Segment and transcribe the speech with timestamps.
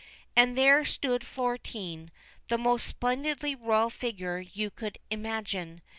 [0.35, 2.09] And there stood Florine,
[2.47, 5.83] the most splendidly royal figure you could imagine.